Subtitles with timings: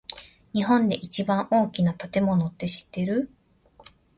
[0.55, 3.29] 日本で一番大きな建物って知ってる？